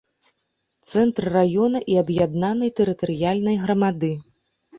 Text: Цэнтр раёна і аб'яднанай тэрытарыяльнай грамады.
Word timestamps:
Цэнтр 0.91 1.23
раёна 1.37 1.81
і 1.91 1.99
аб'яднанай 2.03 2.73
тэрытарыяльнай 2.81 3.55
грамады. 3.69 4.13